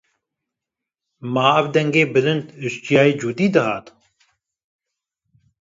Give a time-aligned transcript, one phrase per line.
[1.33, 3.85] Ma, ev dengê bilind ji çiyayê Cûdî dihat?